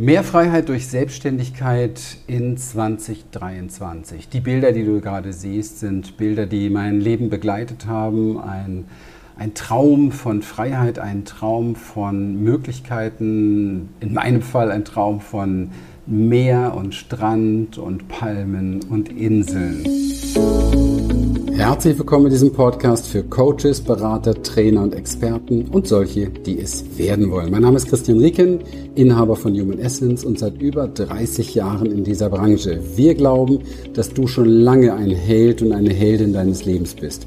[0.00, 4.30] Mehr Freiheit durch Selbstständigkeit in 2023.
[4.30, 8.40] Die Bilder, die du gerade siehst, sind Bilder, die mein Leben begleitet haben.
[8.40, 8.86] Ein,
[9.36, 15.70] ein Traum von Freiheit, ein Traum von Möglichkeiten, in meinem Fall ein Traum von
[16.06, 19.84] Meer und Strand und Palmen und Inseln.
[21.60, 26.96] Herzlich willkommen in diesem Podcast für Coaches, Berater, Trainer und Experten und solche, die es
[26.96, 27.50] werden wollen.
[27.50, 28.60] Mein Name ist Christian Rieken,
[28.94, 32.80] Inhaber von Human Essence und seit über 30 Jahren in dieser Branche.
[32.96, 33.58] Wir glauben,
[33.92, 37.26] dass du schon lange ein Held und eine Heldin deines Lebens bist,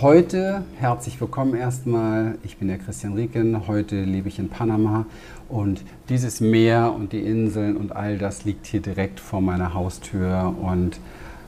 [0.00, 2.38] Heute herzlich willkommen erstmal.
[2.44, 3.66] Ich bin der Christian Rieken.
[3.66, 5.06] Heute lebe ich in Panama
[5.48, 10.54] und dieses Meer und die Inseln und all das liegt hier direkt vor meiner Haustür
[10.62, 11.00] und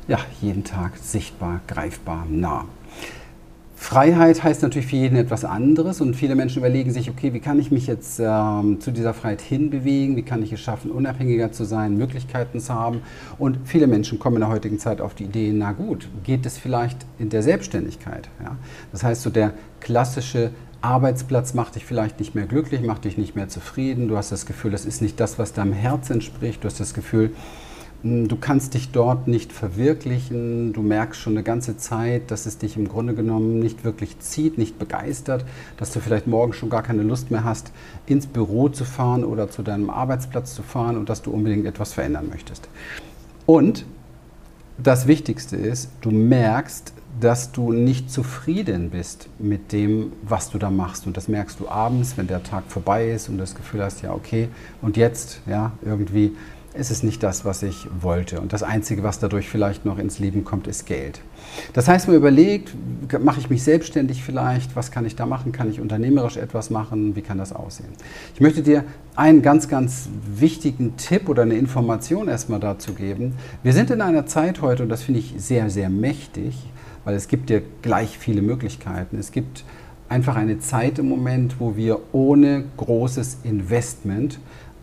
[0.09, 2.65] ja, jeden Tag sichtbar, greifbar, nah.
[3.81, 7.59] Freiheit heißt natürlich für jeden etwas anderes und viele Menschen überlegen sich, okay, wie kann
[7.59, 11.65] ich mich jetzt ähm, zu dieser Freiheit hinbewegen, wie kann ich es schaffen, unabhängiger zu
[11.65, 13.01] sein, Möglichkeiten zu haben.
[13.39, 16.59] Und viele Menschen kommen in der heutigen Zeit auf die Idee, na gut, geht es
[16.59, 18.29] vielleicht in der Selbstständigkeit?
[18.45, 18.57] Ja?
[18.93, 20.51] Das heißt, so der klassische
[20.83, 24.45] Arbeitsplatz macht dich vielleicht nicht mehr glücklich, macht dich nicht mehr zufrieden, du hast das
[24.45, 27.31] Gefühl, das ist nicht das, was deinem Herz entspricht, du hast das Gefühl,
[28.03, 30.73] Du kannst dich dort nicht verwirklichen.
[30.73, 34.57] Du merkst schon eine ganze Zeit, dass es dich im Grunde genommen nicht wirklich zieht,
[34.57, 35.45] nicht begeistert,
[35.77, 37.73] dass du vielleicht morgen schon gar keine Lust mehr hast,
[38.07, 41.93] ins Büro zu fahren oder zu deinem Arbeitsplatz zu fahren und dass du unbedingt etwas
[41.93, 42.69] verändern möchtest.
[43.45, 43.85] Und
[44.83, 50.71] das Wichtigste ist, du merkst, dass du nicht zufrieden bist mit dem, was du da
[50.71, 51.07] machst.
[51.07, 54.15] Und das merkst du abends, wenn der Tag vorbei ist und das Gefühl hast, ja,
[54.15, 54.49] okay,
[54.81, 56.33] und jetzt, ja, irgendwie
[56.75, 58.41] ist es nicht das, was ich wollte.
[58.41, 61.21] Und das Einzige, was dadurch vielleicht noch ins Leben kommt, ist Geld.
[61.73, 62.75] Das heißt, man überlegt,
[63.21, 64.77] mache ich mich selbstständig vielleicht?
[64.77, 65.51] Was kann ich da machen?
[65.51, 67.17] Kann ich unternehmerisch etwas machen?
[67.17, 67.89] Wie kann das aussehen?
[68.35, 68.85] Ich möchte dir
[69.17, 73.35] einen ganz, ganz wichtigen Tipp oder eine Information erstmal dazu geben.
[73.65, 76.57] Wir sind in einer Zeit heute, und das finde ich sehr, sehr mächtig,
[77.05, 79.19] weil es gibt dir gleich viele Möglichkeiten.
[79.19, 79.65] Es gibt
[80.09, 84.39] einfach eine Zeit im Moment, wo wir ohne großes Investment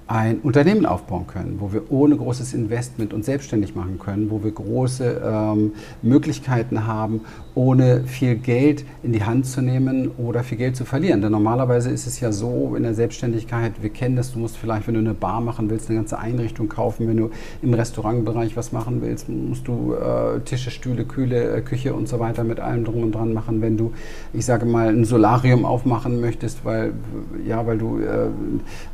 [0.07, 4.51] ein Unternehmen aufbauen können, wo wir ohne großes Investment uns selbstständig machen können, wo wir
[4.51, 7.21] große ähm, Möglichkeiten haben,
[7.55, 11.21] ohne viel Geld in die Hand zu nehmen oder viel Geld zu verlieren.
[11.21, 14.87] Denn normalerweise ist es ja so in der Selbstständigkeit, wir kennen das, du musst vielleicht,
[14.87, 17.29] wenn du eine Bar machen willst, eine ganze Einrichtung kaufen, wenn du
[17.61, 22.19] im Restaurantbereich was machen willst, musst du äh, Tische, Stühle, Kühle, äh, Küche und so
[22.19, 23.61] weiter mit allem drum und dran machen.
[23.61, 23.91] Wenn du,
[24.31, 26.93] ich sage mal, ein Solarium aufmachen möchtest, weil,
[27.45, 28.27] ja, weil du äh,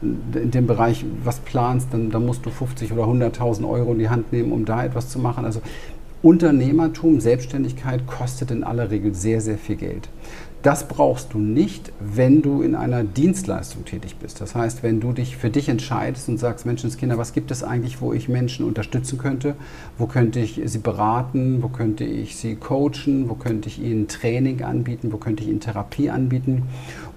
[0.01, 4.09] in dem Bereich was planst, dann, dann musst du 50 oder 100.000 Euro in die
[4.09, 5.45] Hand nehmen, um da etwas zu machen.
[5.45, 5.61] Also
[6.21, 10.07] Unternehmertum, Selbstständigkeit kostet in aller Regel sehr, sehr viel Geld.
[10.61, 14.39] Das brauchst du nicht, wenn du in einer Dienstleistung tätig bist.
[14.39, 17.99] Das heißt, wenn du dich für dich entscheidest und sagst, Menschenskinder, was gibt es eigentlich,
[17.99, 19.55] wo ich Menschen unterstützen könnte?
[19.97, 21.61] Wo könnte ich sie beraten?
[21.61, 23.27] Wo könnte ich sie coachen?
[23.27, 25.11] Wo könnte ich ihnen Training anbieten?
[25.11, 26.63] Wo könnte ich ihnen Therapie anbieten?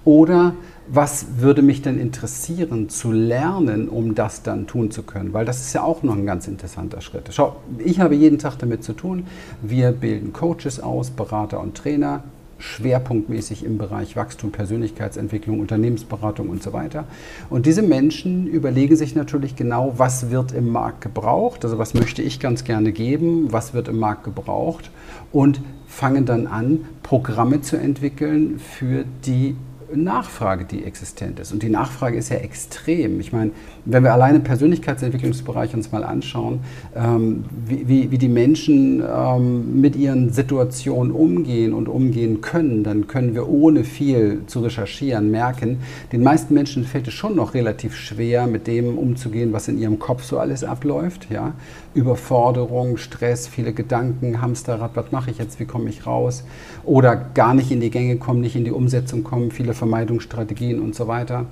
[0.03, 0.53] Oder
[0.89, 5.33] was würde mich denn interessieren zu lernen, um das dann tun zu können?
[5.33, 7.29] Weil das ist ja auch noch ein ganz interessanter Schritt.
[7.31, 9.27] Schau, ich habe jeden Tag damit zu tun.
[9.61, 12.23] Wir bilden Coaches aus, Berater und Trainer,
[12.59, 17.05] schwerpunktmäßig im Bereich Wachstum, Persönlichkeitsentwicklung, Unternehmensberatung und so weiter.
[17.49, 22.21] Und diese Menschen überlegen sich natürlich genau, was wird im Markt gebraucht, also was möchte
[22.21, 24.89] ich ganz gerne geben, was wird im Markt gebraucht
[25.31, 29.55] und fangen dann an, Programme zu entwickeln für die
[29.93, 31.53] Nachfrage, die existent ist.
[31.53, 33.19] Und die Nachfrage ist ja extrem.
[33.19, 33.51] Ich meine,
[33.85, 36.59] wenn wir alleine Persönlichkeitsentwicklungsbereich uns mal anschauen,
[36.95, 43.07] ähm, wie, wie, wie, die Menschen ähm, mit ihren Situationen umgehen und umgehen können, dann
[43.07, 45.77] können wir ohne viel zu recherchieren merken,
[46.11, 49.99] den meisten Menschen fällt es schon noch relativ schwer, mit dem umzugehen, was in ihrem
[49.99, 51.29] Kopf so alles abläuft.
[51.29, 51.53] Ja?
[51.93, 56.43] Überforderung, Stress, viele Gedanken, Hamsterrad, was mache ich jetzt, wie komme ich raus?
[56.83, 60.95] Oder gar nicht in die Gänge kommen, nicht in die Umsetzung kommen, viele Vermeidungsstrategien und
[60.95, 61.45] so weiter.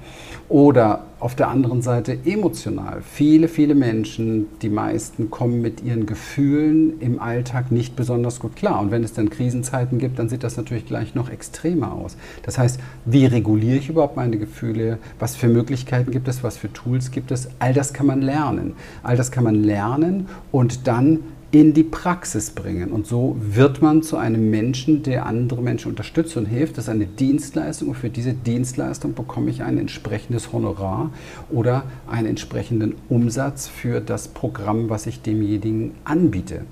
[0.49, 3.01] Oder auf der anderen Seite emotional.
[3.01, 8.81] Viele, viele Menschen, die meisten, kommen mit ihren Gefühlen im Alltag nicht besonders gut klar.
[8.81, 12.17] Und wenn es dann Krisenzeiten gibt, dann sieht das natürlich gleich noch extremer aus.
[12.43, 14.99] Das heißt, wie reguliere ich überhaupt meine Gefühle?
[15.17, 16.43] Was für Möglichkeiten gibt es?
[16.43, 17.49] Was für Tools gibt es?
[17.59, 18.73] All das kann man lernen.
[19.01, 21.19] All das kann man lernen und dann
[21.55, 22.91] in die Praxis bringen.
[22.91, 26.77] Und so wird man zu einem Menschen, der andere Menschen unterstützt und hilft.
[26.77, 31.11] Das ist eine Dienstleistung und für diese Dienstleistung bekomme ich ein entsprechendes Honorar
[31.49, 36.65] oder einen entsprechenden Umsatz für das Programm, was ich demjenigen anbiete.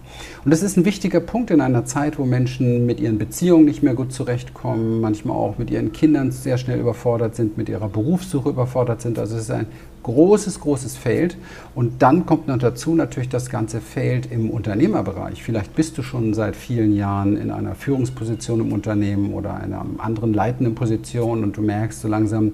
[0.44, 3.83] Und das ist ein wichtiger Punkt in einer Zeit, wo Menschen mit ihren Beziehungen nicht
[3.83, 8.50] mehr gut zurechtkommen, manchmal auch mit ihren Kindern sehr schnell überfordert sind, mit ihrer Berufssuche
[8.50, 9.18] überfordert sind.
[9.18, 9.68] Also es ist ein
[10.03, 11.38] großes, großes Feld.
[11.73, 15.41] Und dann kommt noch dazu natürlich das ganze Feld im Unternehmerbereich.
[15.41, 20.33] Vielleicht bist du schon seit vielen Jahren in einer Führungsposition im Unternehmen oder einer anderen
[20.33, 22.53] leitenden Position und du merkst so langsam,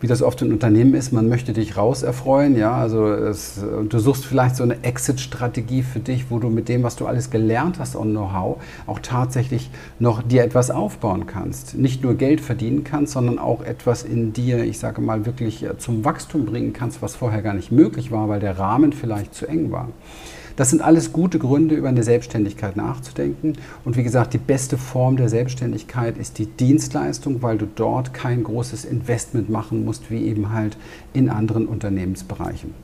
[0.00, 3.98] wie das oft in Unternehmen ist, man möchte dich raus erfreuen, ja, also es, du
[3.98, 7.78] suchst vielleicht so eine Exit-Strategie für dich, wo du mit dem, was du alles gelernt
[7.78, 11.76] hast und Know-how, auch tatsächlich noch dir etwas aufbauen kannst.
[11.76, 15.76] Nicht nur Geld verdienen kannst, sondern auch etwas in dir, ich sage mal, wirklich äh,
[15.78, 19.46] zum Wachstum bringen kannst, was vorher gar nicht möglich war, weil der Rahmen vielleicht zu
[19.46, 19.88] eng war.
[20.58, 23.52] Das sind alles gute Gründe, über eine Selbstständigkeit nachzudenken.
[23.84, 28.42] Und wie gesagt, die beste Form der Selbstständigkeit ist die Dienstleistung, weil du dort kein
[28.42, 30.76] großes Investment machen musst, wie eben halt
[31.12, 32.74] in anderen Unternehmensbereichen.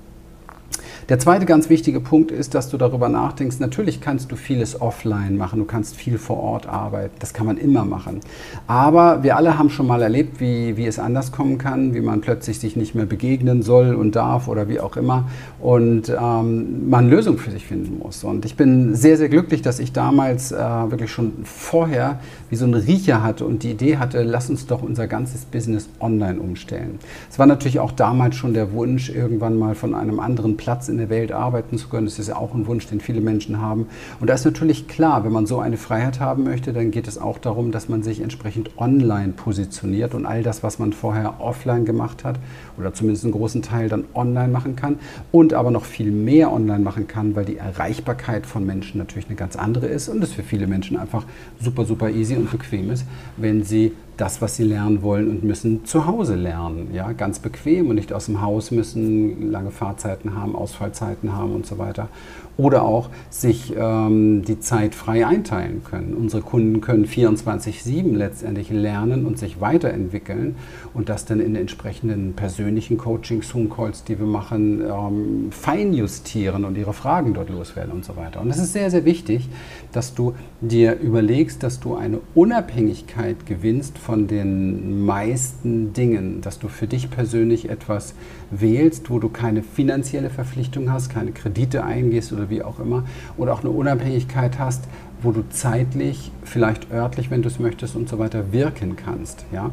[1.10, 5.36] Der zweite ganz wichtige Punkt ist, dass du darüber nachdenkst, natürlich kannst du vieles offline
[5.36, 8.20] machen, du kannst viel vor Ort arbeiten, das kann man immer machen.
[8.66, 12.22] Aber wir alle haben schon mal erlebt, wie, wie es anders kommen kann, wie man
[12.22, 15.28] plötzlich sich nicht mehr begegnen soll und darf oder wie auch immer
[15.60, 18.24] und ähm, man Lösungen für sich finden muss.
[18.24, 22.18] Und ich bin sehr, sehr glücklich, dass ich damals äh, wirklich schon vorher
[22.48, 25.86] wie so einen Riecher hatte und die Idee hatte, lass uns doch unser ganzes Business
[26.00, 26.98] online umstellen.
[27.30, 30.98] Es war natürlich auch damals schon der Wunsch, irgendwann mal von einem anderen Platz in
[30.98, 32.06] der Welt arbeiten zu können.
[32.06, 33.86] Das ist ja auch ein Wunsch, den viele Menschen haben.
[34.20, 37.18] Und da ist natürlich klar, wenn man so eine Freiheit haben möchte, dann geht es
[37.18, 41.84] auch darum, dass man sich entsprechend online positioniert und all das, was man vorher offline
[41.84, 42.38] gemacht hat
[42.78, 44.98] oder zumindest einen großen Teil dann online machen kann
[45.32, 49.36] und aber noch viel mehr online machen kann, weil die Erreichbarkeit von Menschen natürlich eine
[49.36, 51.24] ganz andere ist und es für viele Menschen einfach
[51.60, 53.04] super, super easy und bequem ist,
[53.36, 56.90] wenn sie das, was sie lernen wollen und müssen, zu Hause lernen.
[56.92, 61.66] Ja, ganz bequem und nicht aus dem Haus müssen, lange Fahrzeiten haben, Ausfallzeiten haben und
[61.66, 62.08] so weiter
[62.56, 66.14] oder auch sich ähm, die Zeit frei einteilen können.
[66.14, 70.54] Unsere Kunden können 24-7 letztendlich lernen und sich weiterentwickeln
[70.92, 76.92] und das dann in entsprechenden persönlichen Coachings, Zoom-Calls, die wir machen, ähm, feinjustieren und ihre
[76.92, 78.40] Fragen dort loswerden und so weiter.
[78.40, 79.48] Und es ist sehr, sehr wichtig,
[79.92, 86.68] dass du dir überlegst, dass du eine Unabhängigkeit gewinnst von den meisten Dingen, dass du
[86.68, 88.14] für dich persönlich etwas
[88.50, 93.04] wählst, wo du keine finanzielle Verpflichtung hast, keine Kredite eingehst oder wie auch immer,
[93.36, 94.84] oder auch eine Unabhängigkeit hast,
[95.22, 99.44] wo du zeitlich, vielleicht örtlich, wenn du es möchtest und so weiter, wirken kannst.
[99.52, 99.70] Ja?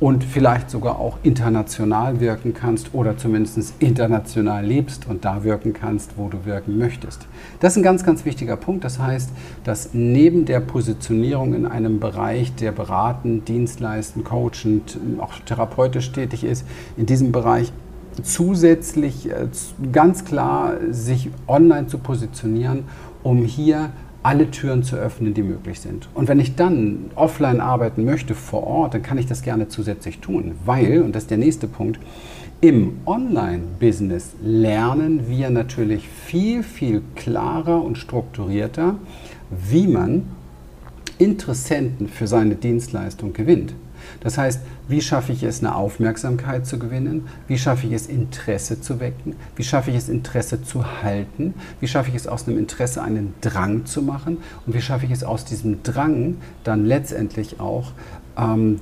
[0.00, 6.12] Und vielleicht sogar auch international wirken kannst oder zumindest international lebst und da wirken kannst,
[6.16, 7.26] wo du wirken möchtest.
[7.58, 8.84] Das ist ein ganz, ganz wichtiger Punkt.
[8.84, 9.30] Das heißt,
[9.64, 16.64] dass neben der Positionierung in einem Bereich, der beraten, dienstleisten, coachend, auch therapeutisch tätig ist,
[16.96, 17.72] in diesem Bereich
[18.22, 19.48] zusätzlich äh,
[19.92, 22.84] ganz klar sich online zu positionieren,
[23.22, 23.90] um hier
[24.22, 26.08] alle Türen zu öffnen, die möglich sind.
[26.14, 30.18] Und wenn ich dann offline arbeiten möchte vor Ort, dann kann ich das gerne zusätzlich
[30.18, 31.98] tun, weil, und das ist der nächste Punkt,
[32.60, 38.96] im Online-Business lernen wir natürlich viel, viel klarer und strukturierter,
[39.50, 40.24] wie man
[41.18, 43.74] Interessenten für seine Dienstleistung gewinnt.
[44.20, 47.28] Das heißt, wie schaffe ich es, eine Aufmerksamkeit zu gewinnen?
[47.46, 49.36] Wie schaffe ich es, Interesse zu wecken?
[49.56, 51.54] Wie schaffe ich es, Interesse zu halten?
[51.80, 54.38] Wie schaffe ich es, aus einem Interesse einen Drang zu machen?
[54.66, 57.92] Und wie schaffe ich es, aus diesem Drang dann letztendlich auch
[58.36, 58.80] ähm,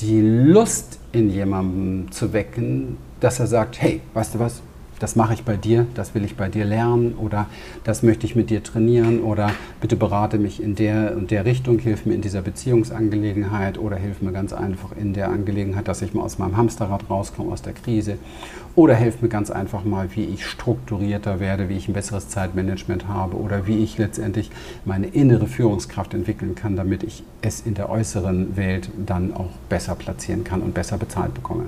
[0.00, 4.60] die Lust in jemandem zu wecken, dass er sagt, hey, weißt du was,
[4.98, 7.46] das mache ich bei dir, das will ich bei dir lernen oder
[7.84, 9.50] das möchte ich mit dir trainieren oder
[9.80, 14.22] bitte berate mich in der und der Richtung, hilf mir in dieser Beziehungsangelegenheit oder hilf
[14.22, 17.74] mir ganz einfach in der Angelegenheit, dass ich mal aus meinem Hamsterrad rauskomme, aus der
[17.74, 18.18] Krise
[18.74, 23.08] oder hilf mir ganz einfach mal, wie ich strukturierter werde, wie ich ein besseres Zeitmanagement
[23.08, 24.50] habe oder wie ich letztendlich
[24.84, 29.94] meine innere Führungskraft entwickeln kann, damit ich es in der äußeren Welt dann auch besser
[29.94, 31.66] platzieren kann und besser bezahlt bekomme.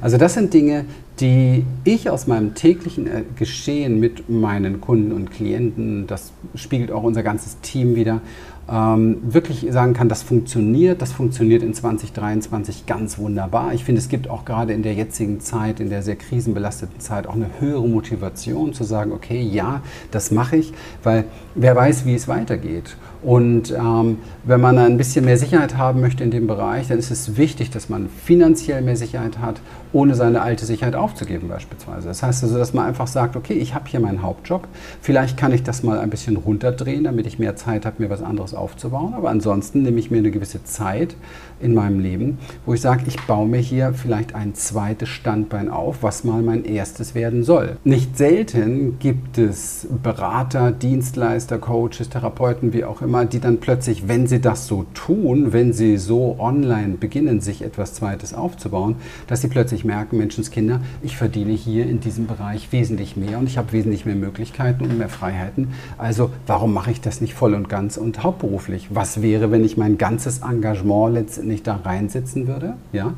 [0.00, 0.86] Also das sind Dinge,
[1.20, 7.02] die ich aus meinem täglichen äh, Geschehen mit meinen Kunden und Klienten, das spiegelt auch
[7.02, 8.20] unser ganzes Team wieder,
[8.68, 13.72] ähm, wirklich sagen kann, das funktioniert, das funktioniert in 2023 ganz wunderbar.
[13.74, 17.26] Ich finde, es gibt auch gerade in der jetzigen Zeit, in der sehr krisenbelasteten Zeit,
[17.26, 22.14] auch eine höhere Motivation zu sagen, okay, ja, das mache ich, weil wer weiß, wie
[22.14, 22.96] es weitergeht.
[23.22, 27.10] Und ähm, wenn man ein bisschen mehr Sicherheit haben möchte in dem Bereich, dann ist
[27.10, 29.60] es wichtig, dass man finanziell mehr Sicherheit hat,
[29.92, 32.08] ohne seine alte Sicherheit aufzugeben beispielsweise.
[32.08, 34.68] Das heißt also, dass man einfach sagt, okay, ich habe hier meinen Hauptjob,
[35.00, 38.22] vielleicht kann ich das mal ein bisschen runterdrehen, damit ich mehr Zeit habe, mir was
[38.22, 39.14] anderes aufzubauen.
[39.14, 41.16] Aber ansonsten nehme ich mir eine gewisse Zeit
[41.60, 46.02] in meinem Leben, wo ich sage, ich baue mir hier vielleicht ein zweites Standbein auf,
[46.02, 47.78] was mal mein erstes werden soll.
[47.84, 54.26] Nicht selten gibt es Berater, Dienstleister, Coaches, Therapeuten, wie auch immer, die dann plötzlich, wenn
[54.26, 58.96] sie das so tun, wenn sie so online beginnen, sich etwas Zweites aufzubauen,
[59.26, 63.58] dass sie plötzlich merken, Menschenskinder, ich verdiene hier in diesem Bereich wesentlich mehr und ich
[63.58, 65.68] habe wesentlich mehr Möglichkeiten und mehr Freiheiten.
[65.98, 68.88] Also warum mache ich das nicht voll und ganz und hauptberuflich?
[68.94, 72.74] Was wäre, wenn ich mein ganzes Engagement letztendlich da reinsetzen würde?
[72.92, 73.14] Ja?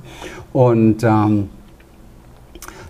[0.53, 1.49] Und ähm,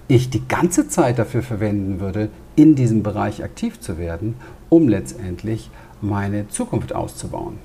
[0.08, 4.34] ich die ganze Zeit dafür verwenden würde, in diesem Bereich aktiv zu werden,
[4.68, 7.58] um letztendlich meine Zukunft auszubauen.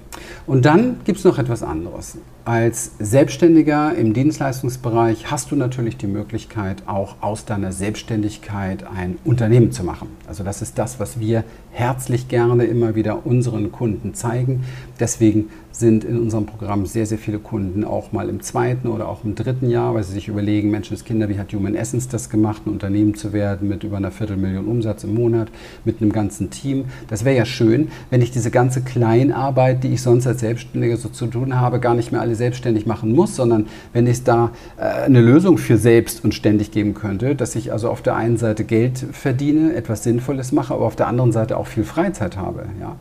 [0.46, 2.18] Und dann gibt es noch etwas anderes.
[2.46, 9.72] Als Selbstständiger im Dienstleistungsbereich hast du natürlich die Möglichkeit, auch aus deiner Selbstständigkeit ein Unternehmen
[9.72, 10.10] zu machen.
[10.28, 14.66] Also das ist das, was wir herzlich gerne immer wieder unseren Kunden zeigen.
[15.00, 19.24] Deswegen sind in unserem Programm sehr, sehr viele Kunden auch mal im zweiten oder auch
[19.24, 22.70] im dritten Jahr, weil sie sich überlegen, Menschenskinder, wie hat Human Essence das gemacht, ein
[22.70, 25.50] Unternehmen zu werden mit über einer Viertelmillion Umsatz im Monat,
[25.84, 26.86] mit einem ganzen Team.
[27.10, 31.10] Das wäre ja schön, wenn ich diese ganze Kleinarbeit, die ich sonst als Selbstständiger so
[31.10, 34.84] zu tun habe, gar nicht mehr alle selbstständig machen muss, sondern wenn es da äh,
[34.84, 38.63] eine Lösung für selbst und ständig geben könnte, dass ich also auf der einen Seite
[38.63, 42.65] Geld verdiene, etwas Sinnvolles mache, aber auf der anderen Seite auch viel Freizeit habe.
[42.80, 42.96] Ja.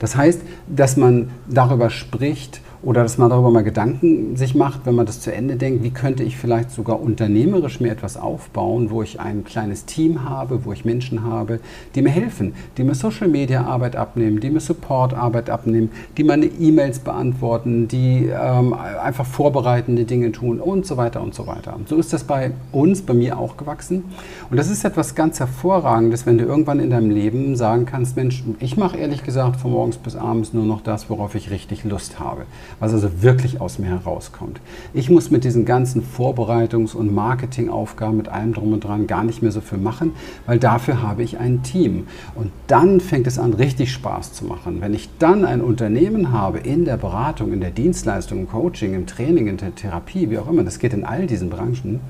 [0.00, 4.86] Das heißt, dass man darüber spricht, spricht, oder dass man darüber mal Gedanken sich macht,
[4.86, 8.90] wenn man das zu Ende denkt, wie könnte ich vielleicht sogar unternehmerisch mir etwas aufbauen,
[8.90, 11.58] wo ich ein kleines Team habe, wo ich Menschen habe,
[11.96, 16.22] die mir helfen, die mir Social Media Arbeit abnehmen, die mir Support Arbeit abnehmen, die
[16.22, 21.74] meine E-Mails beantworten, die ähm, einfach vorbereitende Dinge tun und so weiter und so weiter.
[21.74, 24.04] Und so ist das bei uns, bei mir auch gewachsen.
[24.48, 28.44] Und das ist etwas ganz Hervorragendes, wenn du irgendwann in deinem Leben sagen kannst, Mensch,
[28.60, 32.20] ich mache ehrlich gesagt von morgens bis abends nur noch das, worauf ich richtig Lust
[32.20, 32.46] habe
[32.80, 34.60] was also wirklich aus mir herauskommt.
[34.92, 39.42] Ich muss mit diesen ganzen Vorbereitungs- und Marketingaufgaben mit allem drum und dran gar nicht
[39.42, 40.12] mehr so viel machen,
[40.46, 42.06] weil dafür habe ich ein Team.
[42.34, 44.80] Und dann fängt es an, richtig Spaß zu machen.
[44.80, 49.06] Wenn ich dann ein Unternehmen habe in der Beratung, in der Dienstleistung, im Coaching, im
[49.06, 52.00] Training, in der Therapie, wie auch immer, das geht in all diesen Branchen,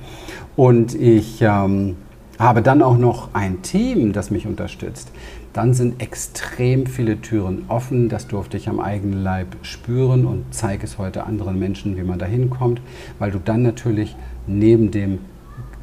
[0.56, 1.96] und ich ähm,
[2.38, 5.10] habe dann auch noch ein Team, das mich unterstützt,
[5.56, 8.10] dann sind extrem viele Türen offen.
[8.10, 12.18] Das durfte ich am eigenen Leib spüren und zeige es heute anderen Menschen, wie man
[12.18, 12.82] da hinkommt,
[13.18, 14.14] weil du dann natürlich
[14.46, 15.18] neben dem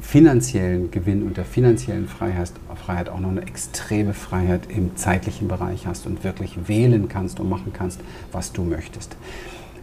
[0.00, 5.86] finanziellen Gewinn und der finanziellen Freiheit, Freiheit auch noch eine extreme Freiheit im zeitlichen Bereich
[5.86, 8.00] hast und wirklich wählen kannst und machen kannst,
[8.30, 9.16] was du möchtest.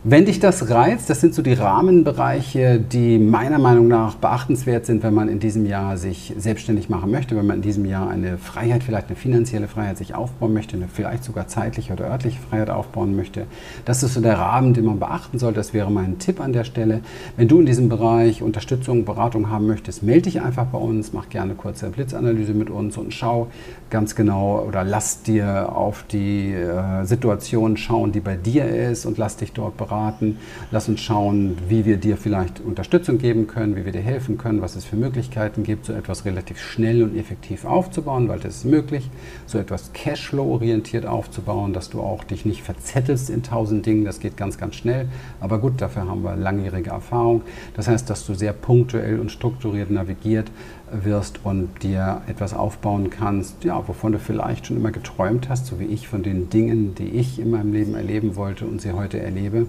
[0.03, 5.03] Wenn dich das reizt, das sind so die Rahmenbereiche, die meiner Meinung nach beachtenswert sind,
[5.03, 8.39] wenn man in diesem Jahr sich selbstständig machen möchte, wenn man in diesem Jahr eine
[8.39, 12.71] Freiheit, vielleicht eine finanzielle Freiheit sich aufbauen möchte, eine vielleicht sogar zeitliche oder örtliche Freiheit
[12.71, 13.45] aufbauen möchte.
[13.85, 15.57] Das ist so der Rahmen, den man beachten sollte.
[15.57, 17.01] Das wäre mein Tipp an der Stelle.
[17.37, 21.29] Wenn du in diesem Bereich Unterstützung, Beratung haben möchtest, melde dich einfach bei uns, mach
[21.29, 23.49] gerne kurze Blitzanalyse mit uns und schau
[23.91, 29.19] ganz genau oder lass dir auf die äh, Situation schauen, die bei dir ist und
[29.19, 30.37] lass dich dort beraten beraten.
[30.71, 34.61] Lass uns schauen, wie wir dir vielleicht Unterstützung geben können, wie wir dir helfen können,
[34.61, 38.65] was es für Möglichkeiten gibt, so etwas relativ schnell und effektiv aufzubauen, weil das ist
[38.65, 39.09] möglich,
[39.45, 44.05] so etwas Cashflow-orientiert aufzubauen, dass du auch dich nicht verzettelst in tausend Dingen.
[44.05, 45.07] Das geht ganz, ganz schnell.
[45.39, 47.41] Aber gut, dafür haben wir langjährige Erfahrung.
[47.75, 50.49] Das heißt, dass du sehr punktuell und strukturiert navigiert
[50.91, 55.79] wirst und dir etwas aufbauen kannst, ja, wovon du vielleicht schon immer geträumt hast, so
[55.79, 59.19] wie ich von den Dingen, die ich in meinem Leben erleben wollte und sie heute
[59.19, 59.67] erlebe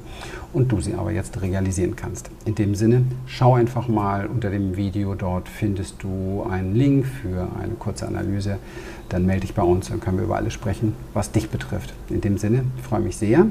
[0.53, 2.31] und du sie aber jetzt realisieren kannst.
[2.45, 7.49] In dem Sinne, schau einfach mal unter dem Video, dort findest du einen Link für
[7.61, 8.59] eine kurze Analyse.
[9.09, 11.93] Dann melde dich bei uns, dann können wir über alles sprechen, was dich betrifft.
[12.09, 13.47] In dem Sinne, freue mich sehr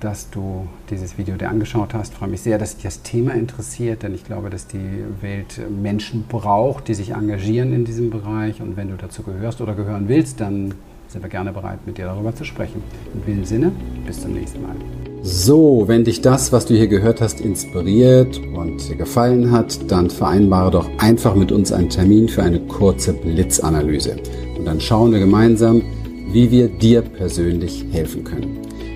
[0.00, 2.12] dass du dieses Video dir angeschaut hast.
[2.12, 5.60] Ich freue mich sehr, dass dich das Thema interessiert, denn ich glaube, dass die Welt
[5.70, 8.60] Menschen braucht, die sich engagieren in diesem Bereich.
[8.60, 10.74] Und wenn du dazu gehörst oder gehören willst, dann
[11.08, 12.82] sind wir gerne bereit, mit dir darüber zu sprechen.
[13.14, 13.72] In diesem Sinne,
[14.06, 14.76] bis zum nächsten Mal.
[15.22, 20.08] So, wenn dich das, was du hier gehört hast, inspiriert und dir gefallen hat, dann
[20.08, 24.16] vereinbare doch einfach mit uns einen Termin für eine kurze Blitzanalyse.
[24.56, 25.82] Und dann schauen wir gemeinsam,
[26.32, 28.69] wie wir dir persönlich helfen können.